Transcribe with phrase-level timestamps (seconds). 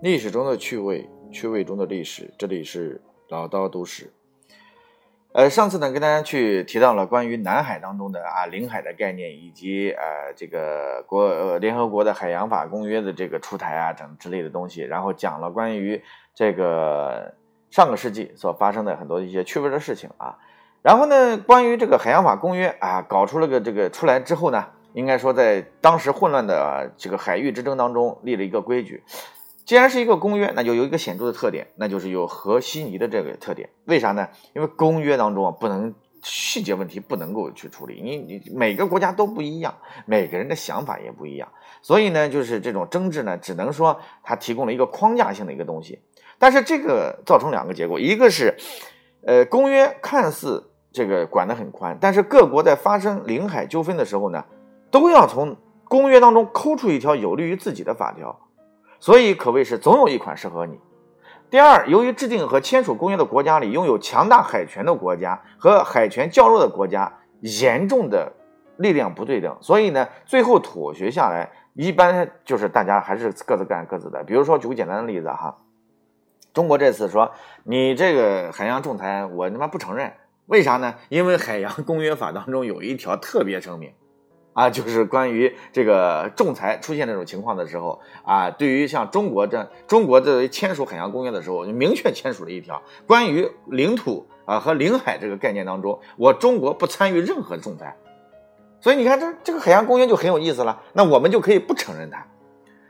[0.00, 4.12] 历史中的趣味，趣味中的历史，这里是老刀都市。
[5.32, 16.02] 呃，上次呢跟大家去提到了关于南海当中的啊领海的概念，以及呃这个国呃联合国的海洋法公约的这个出台啊等之类的东西，然后讲了关于
[16.34, 17.34] 这个
[17.70, 20.38] 上个世纪所发生的很多一些趣味的事情啊。
[20.82, 29.02] 然后呢，关于这个海洋法公约啊，搞出了个这个出来之后呢，应该说在当时混乱的这个海域之争当中立了一个规矩。
[29.64, 33.70] 既然是一个公约，那就有一个显著的特点，那就是有和稀泥的这个特点。
[33.86, 34.28] 为啥呢？
[34.54, 41.48] 因为公约当中啊，不能细节问题不能够去处理，你你每个国家都不一样，每个人的想法也不一样，
[41.80, 45.98] 所以呢，就是这种争执呢，只能说它提供了一个框架性的一个东西。
[46.38, 48.54] 但是这个造成两个结果，一个是，
[49.26, 54.44] 呃，公约看似这个管得很宽，但是各国在发生领海纠纷的时候呢，
[54.90, 58.40] 都要从公约当中抠出一条有利于自己的法条。
[59.04, 60.80] 所以可谓是总有一款适合你。
[61.50, 68.32] 第二，由于制定和签署公约的国家里拥有强大海权的国家和海权较弱的国家严重的
[68.78, 74.24] 力量不对等，所以呢，最后妥协下来，一般就是大家还是各自干各自的。
[74.24, 75.58] 比如说，举个简单的例子哈，
[76.54, 77.30] 中国这次说
[77.64, 80.14] 你这个海洋仲裁，我他妈不承认，
[80.46, 80.94] 为啥呢？
[81.10, 83.92] 因为海洋公约法当中有一条特别声明。
[84.54, 97.94] 啊， 就是关于这个仲裁出现这种情况的时候啊，对于像中国这中国这签署海洋公约的时候，就明确签署了一条关于领土啊和领海这个概念当中，我中国不参与任何仲裁。
[98.80, 100.82] 所以你看，这这个海洋公约就很有意思了。
[100.92, 102.26] 那我们就可以不承认它。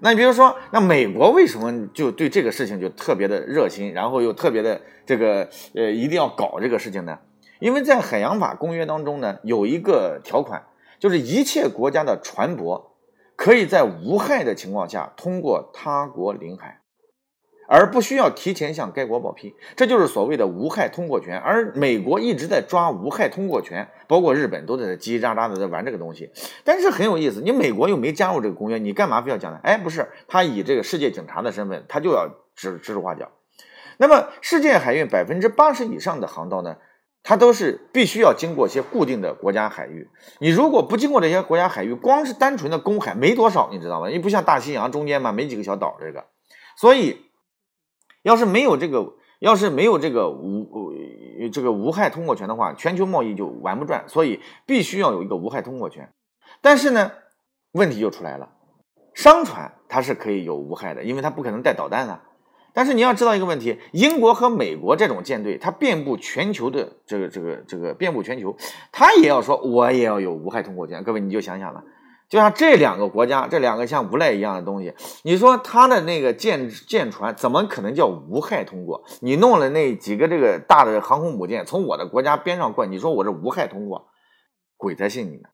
[0.00, 7.18] 那你比如说，那美国为什么就对这个事情就特别的热心，然后又特别的这个呃一定要搞这个事情呢？
[7.58, 10.62] 因为在海洋法公约当中呢，有一个条款。
[11.00, 12.90] 就是一切国家的船舶
[13.34, 16.82] 可以在无害的情况下通过他国领海，
[17.66, 21.38] 而不需要提前向该国报批，这就是所谓的无害通过权。
[21.38, 26.30] 而美国一直在抓无害通过权，包括日本都在叽叽喳喳的在玩这个东西。
[26.64, 29.58] 但是很有意思，你美国又没加入这个公约，你干嘛非要讲呢？
[29.62, 33.30] 哎，不是，他以这个世界警察的身份，他就要指指手画脚。
[33.96, 36.76] 那么世界海运百分之八十以上的航道呢？
[37.22, 40.08] 它都是必须要经过一些固定的国家海域，
[40.38, 44.08] 你如果不经过这些国家海域，光是单纯的公海没多少，你知道吗？
[44.08, 46.24] 因为不像大西洋中间嘛，没几个小岛这个，
[46.76, 47.26] 所以
[48.22, 50.92] 要是没有这个，要是没有这个无
[51.52, 56.12] 这个无害通过权的话，全球贸易就玩不转，所以必须要有一个无害通过权。
[56.62, 57.12] 但是呢，
[57.72, 58.50] 问题就出来了，
[59.14, 62.22] 商船它是可以有无害的，因为它不可能带导弹啊。
[62.72, 68.56] 但是你要知道一个问题，英国和美国这种舰队，它遍布全球的这个这个这个遍布全球，
[68.92, 71.02] 它也要说，我也要有无害通过权。
[71.02, 71.82] 各位你就想想了，
[72.28, 74.94] 就像这两个国家，这两个像无赖一样的东西，
[75.24, 79.02] 你说它的那个舰舰船怎么可能叫无害通过？
[79.20, 84.06] 你弄了那几个这个大的航空母舰从我的国家边上过，你说我这无害通过，
[84.76, 85.48] 鬼才信你呢！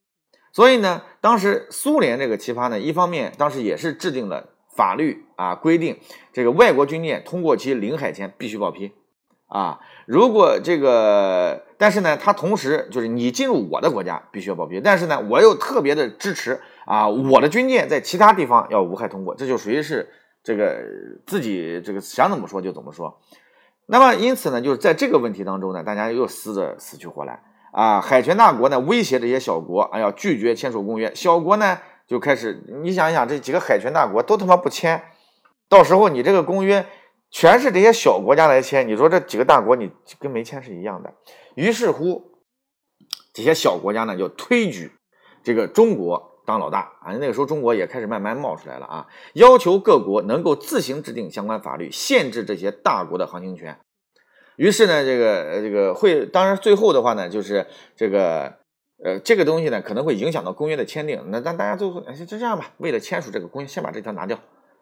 [0.53, 4.51] 所以呢，当时苏联这个奇葩呢，一方面当时也是制定了。
[4.77, 5.97] 法律啊规定，
[6.35, 8.93] 这个外国军舰通过其领海前必须报批，
[9.49, 20.11] 啊，如果这个，但是呢，它同时就是你进入我的国家必须要报批，但是呢，我又特别的支持啊，我的军舰在其他地方要无害通过，这就属于是
[20.45, 20.85] 这个
[21.27, 23.19] 自己这个想怎么说就怎么说。
[23.87, 27.41] 那么因此呢，就是在这个问题当中呢，大家又撕着死去活来
[27.73, 31.79] 啊，海权大国呢威胁这些小国啊要拒绝签署公约，小国呢。
[32.07, 35.03] 就开始，你想一想，这几个海权大国都他妈不签，
[35.69, 36.87] 到时候你这个公约
[37.31, 39.91] 全是这些小国家来签，你说这几个大国你
[40.21, 41.15] 跟没签是一样的。
[41.57, 42.39] 于是乎，
[43.35, 44.93] 这些小国家呢就推举
[45.43, 47.13] 这个中国当老大啊。
[47.15, 53.81] 那个时候中国也开始慢慢冒出来了啊，要求各国能够自行制定相关法律，限制这些大国的航行权。
[54.55, 57.67] 于是呢，这个这个会，当然最后的话呢，就是
[57.97, 58.65] 这个。
[59.03, 64.39] 呃，这个东西呢可能会影响到公约的签订，那但大家最后就这样吧，为了签署这个公约，先把这条拿掉。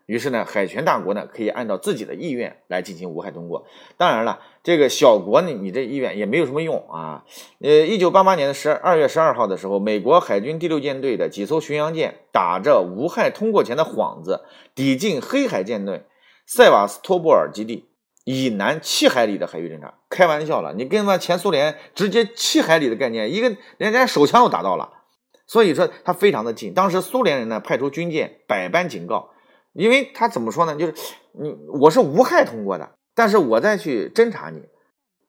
[0.07, 3.67] 于是呢，海权大国呢可以按照自己的意愿来进行无害通过。
[3.97, 7.25] 当然了，这个小国呢，你这意愿也没有什么用啊。
[7.61, 14.43] 呃，一九八八年的十二月十二号的时候，美国海军第六舰队的几艘巡洋舰打着无害通过权的幌子，
[14.75, 16.05] 抵近黑海舰队
[16.47, 17.89] 塞瓦斯托波尔基地。
[18.25, 24.91] 以南七海里的海域侦察，开玩笑了，你跟他前苏联直接七海里的概念，一个连连手枪都打到了，
[25.47, 26.73] 所以说他非常的近。
[26.73, 29.31] 当时苏联人呢派出军舰百般警告，
[29.75, 30.75] 因为他怎么说呢？
[30.75, 30.95] 就是
[31.33, 34.63] 你我是无害通过的，但是我再去侦察你，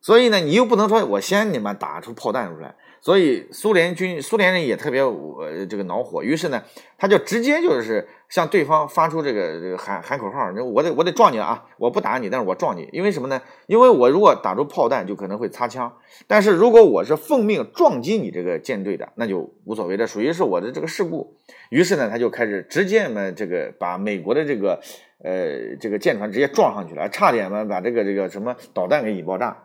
[0.06, 2.76] 所以呢，你又不能说我先你妈打出炮弹出来。
[3.02, 6.62] 所以苏联军苏联人也特别呃这个恼火，于是呢，
[6.96, 11.66] 他就直接就是向对方发出这个喊喊口号，我得我得撞你啊！
[11.80, 13.42] 我不打你，但是我撞你，因为什么呢？
[13.66, 15.90] 因为我如果打出炮弹，就可能会擦枪；
[16.28, 21.36] 但是如果我是奉命撞击你这个舰队的，那就无所谓，这属于是我的这个事故。
[21.72, 24.80] 于是呢，他就开始直接嘛这个把美国的这个
[25.24, 29.58] 呃这个舰船直接撞上去了，差点嘛把这个这个什么导弹给引爆炸。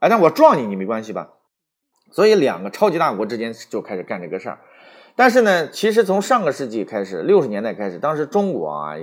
[0.00, 1.30] 哎，那我撞你，你没关系吧？
[2.12, 4.58] 所以两个超级大国之间就开始干这个事儿，
[5.16, 8.94] 但是呢，其实从上个世纪开始，六十年代开始，当时中国啊，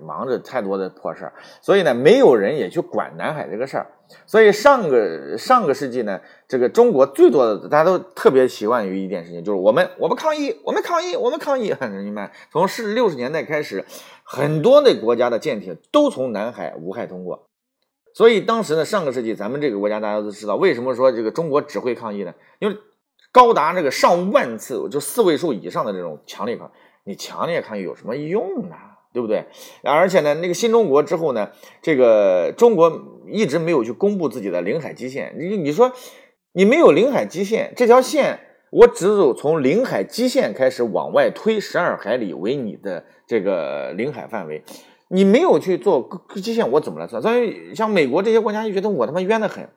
[0.00, 3.86] 忙着太多的破事儿，所以呢，没有人也去管南海这个事儿。
[4.26, 11.74] 所以上个上个世纪呢，这个中国最多的，大家都特别习惯于一件事情，就是我们我们抗议，我们抗议，我们抗议。
[12.02, 13.84] 你们从是六十年代开始，
[14.24, 17.49] 很多的国家的舰艇都从南海无害通过。
[18.14, 22.34] 所以当时呢，上个世纪咱们这个国家大家都知道，为什么说这个中国只会抗议呢？
[22.58, 22.76] 因为
[23.32, 26.70] 高达这个上万次，就四位数以上的这种强烈抗，
[27.04, 28.76] 你强烈抗议有什么用呢？
[29.12, 29.44] 对不对？
[29.82, 31.50] 而且呢，那个新中国之后呢，
[31.82, 32.92] 这个中国
[33.26, 35.34] 一直没有去公布自己的领海基线。
[35.36, 35.92] 你你说
[36.52, 38.38] 你没有领海基线，这条线
[38.70, 44.62] 我只有从领海基线开始往外推十二海里为你的这个领海范围。
[45.12, 47.20] 你没有去做基线，我怎么来算？
[47.20, 49.68] 所以像美国这些国家就觉得我他妈冤得很。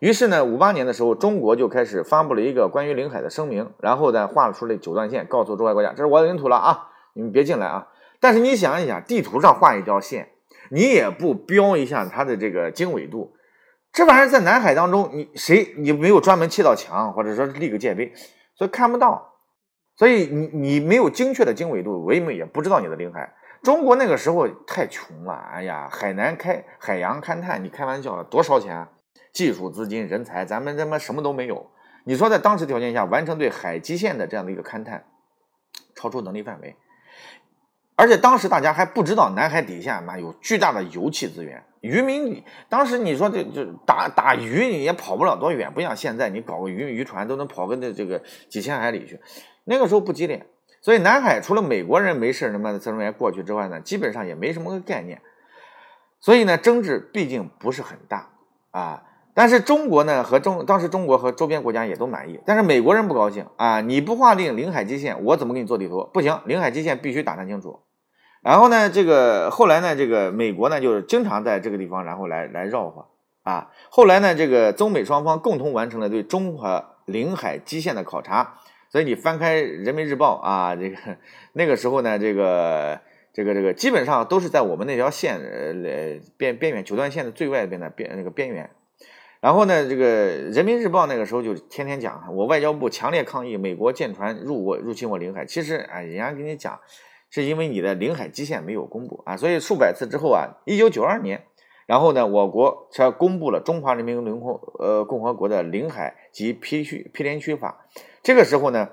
[0.00, 7.88] 于是呢，五八年的时候，中国就开始发布了一个关于领海的声明，然后呢，画出了九段线，告诉周外国家，这是我的领土了啊，你们别进来啊。
[8.20, 10.28] 但是你想一想，地图上画一条线，
[10.70, 13.34] 你也不标一下它的这个经纬度，
[13.90, 18.12] 这玩意儿在南海当中，你谁你没有专门砌道墙，或者说立个界碑，
[18.54, 19.30] 所以看不到。
[19.96, 23.32] 所以你你没有精确的经纬度，我们也不知道你的领海。
[23.64, 28.86] 中国那个时候太穷了，哎呀，海南开海洋勘探，你开玩笑了，多少钱？
[29.32, 31.70] 技术、资金、人才，咱们他妈什么都没有。
[32.04, 35.06] 你说在当时条件下完成对海基线的这样的一个勘探，
[35.96, 36.76] 超出能力范围。
[37.96, 49.18] 而且当时大家还不知道南海底下妈有巨大的油气资源，渔民当时你说这这打打鱼你也跑不了多远，不像现在你搞个渔渔船都能跑个那这个几千海里去，
[49.64, 50.46] 那个时候不激烈。
[50.84, 55.22] 所以南海除了美国人没事，什么自从员过去之外呢，基本上也没什么个概念。
[56.20, 58.28] 所以呢，争执毕竟不是很大
[58.70, 59.02] 啊。
[59.32, 63.80] 但是中国呢和中当时中国和周边国家也都满意，但是美国人不高兴啊！
[63.80, 66.10] 你不划定领海基线，我怎么给你做地图？
[66.12, 67.80] 不行，领海基线必须打探清楚。
[68.42, 73.06] 然后呢，这个后来呢，这个美国呢就是经常在这个地方然后来来绕话
[73.42, 73.70] 啊。
[73.88, 78.58] 后来呢，这个中美双方共同完成了对中华领海基线的考察。
[78.94, 80.96] 所以你翻开《人民日报》啊，这个
[81.52, 83.00] 那个时候呢，这个
[83.32, 88.70] 这个这个基本上都是在我们那条线呃边边缘九段线的最外边的边那个边缘。
[89.40, 95.44] 然后呢，这个《人民日报》那个时候就天天讲，我外交部强烈抗议美国舰船入我入侵我领海。
[95.44, 96.78] 其实啊，人家跟你讲，
[97.30, 99.36] 是因为你的领海基线没有公布啊。
[99.36, 101.42] 所以数百次之后啊，一九九二年，
[101.86, 107.88] 然后呢，我国才公布了《中华人民共和呃共和国的领海及批区批联区法》。
[108.24, 108.88] 这个时候呢，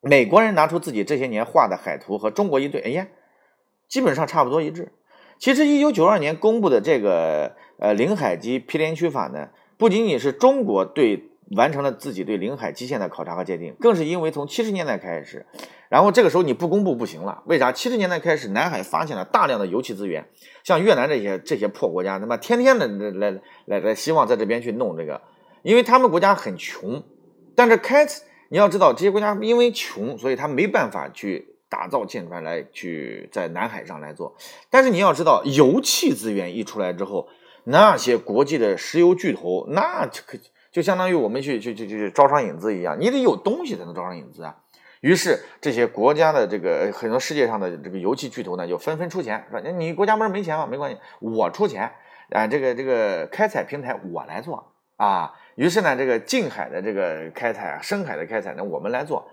[0.00, 3.06] 美国人拿出自己这些年画的海图和中国一对，哎呀，
[3.88, 4.92] 基本上差不多一致。
[5.38, 15.46] 其实，一九九二年公布的这个呃领海及毗连区法呢，不仅仅是中国对完成了自己对领海基线的考察和界定，更是因为从七十年代开始，
[15.88, 17.44] 然后这个时候你不公布不行了。
[17.46, 17.70] 为啥？
[17.70, 20.26] 七十年代开始，南海发现了大量的油气资源，
[20.64, 25.22] 像越南这些这些破国家，他妈天天的来来来来，希望在这边去弄这个，
[25.62, 27.04] 因为他们国家很穷，
[27.54, 28.08] 但是开。
[28.48, 34.36] 你要知道，这些国家因为穷，所以他没办法去打造舰船来去在南海上来做。
[34.70, 37.28] 但是你要知道，油气资源一出来之后，
[37.64, 40.38] 那些国际的石油巨头，那就可
[40.70, 44.56] 就相当于我们去去去去招商引资一样，你得有东西才能招商引资啊。
[45.00, 50.66] 于是这些国家的这个很多世界上的这个油气巨头呢，就纷纷出钱，说你国家不是没钱吗？
[50.66, 51.92] 没关系，我出钱
[52.30, 55.32] 啊，这个这个开采平台我来做啊。
[55.54, 59.26] 于是呢，这个近海的这个开采啊，深海的开采呢，我们来做。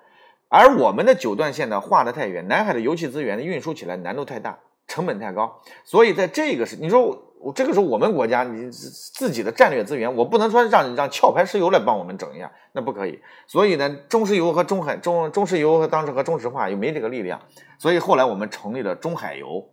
[0.48, 5.62] 而我们的九段线呢，画的太远，南海的油气资源运输起来难度太大，成本太高。
[5.84, 13.20] 所以在这个是，你说我这个时候我们国家你自己的战略资源，我不能说让让壳牌石油来帮我们整一下，那不可以。
[13.48, 17.41] 所以呢，中石油和中海中中石油和当时和中石化又没这个力量，
[17.79, 19.72] 所以后来我们成立了中海油，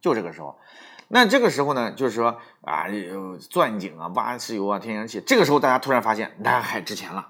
[0.00, 0.56] 就这个时候。
[1.08, 2.86] 那这个时候呢，就是说啊，
[3.48, 7.28] 钻井啊、挖石油啊、天然气，这个时候大家突然发现南海值钱了，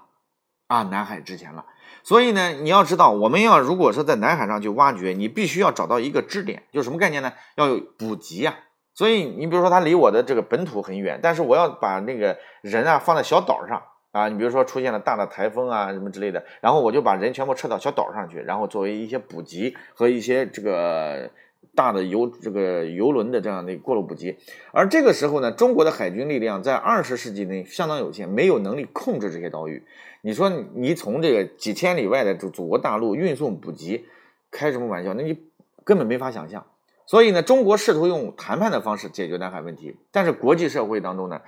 [0.67, 1.63] 啊，南海值钱了。
[2.03, 7.33] 所以呢，你要知道，我们要如果说在南海上去挖掘，你必须要找到一个支点，就什么概念呢？
[7.55, 8.55] 要有补给呀。
[8.95, 21.29] 所以你比如说它离我的这个本土很远，但是我要把那个人啊放在小岛上啊，你比如说出现了大的台风啊什么之类的，然后我就把人全部撤到小岛上去，然后作为一些补给和一些这个。
[21.75, 24.37] 大的游这个游轮的这样的过路补给，
[24.71, 29.83] 而这个时候呢，中国的海军力量在二十世纪内相当有限，没有能力控制这些岛屿。
[30.21, 34.05] 你说你从这个几千里外的祖祖国大陆运送补给，
[34.49, 35.13] 开什么玩笑？
[35.13, 35.37] 那你
[35.83, 36.65] 根本没法想象。
[37.05, 41.41] 所以呢，中国试图用谈判的方式解决南海问题，但是国际社会当中呢，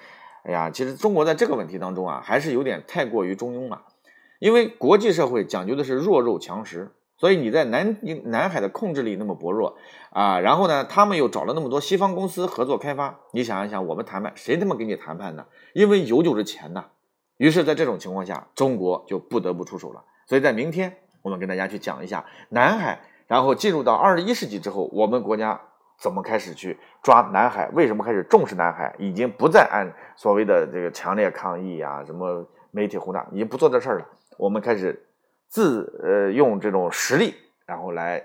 [0.43, 3.81] 哎呀，其实中国在这个问题当中啊，还是有点太过于中庸了，
[4.37, 6.91] 因为国际社会讲究的是弱肉强食。
[7.19, 9.75] 所以你在南南海的控制力那么薄弱
[10.11, 15.45] 啊，然后呢，他们又找了那么多西方公司合作开发，你想一想，我们谈判谁他妈跟你谈判呢？
[15.73, 16.85] 因为油就是钱呐。
[17.35, 20.01] 于是，在这种情况下，中国就不得不出手了。
[20.27, 25.59] 所以在明天，我们跟大家去讲一下南海，然后进入到二十一世纪之后，我们国家
[25.99, 27.69] 怎么开始去抓南海？
[27.73, 28.95] 为什么开始重视南海？
[28.97, 34.05] 已经不再按所谓的这个强烈抗议啊，什么媒体轰炸，已经不做这事儿了。
[34.37, 35.05] 我们开始。
[35.49, 37.33] 自呃用这种实力，
[37.65, 38.23] 然后来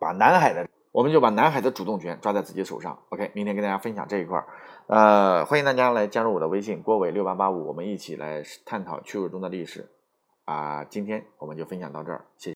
[0.00, 2.98] 把南海的，我们就把南海的主动权抓在自己手上。
[3.10, 4.46] OK，明天跟大家分享这一块儿，
[4.86, 9.88] 呃，欢迎大家来加入我的微信郭伟六八八五，我们一起来探讨屈辱中的历史。
[10.46, 12.44] 啊，今天我们就分享到这儿，谢谢。